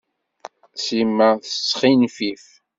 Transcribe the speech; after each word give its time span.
Sima 0.83 1.29
tesxinfif. 1.43 2.43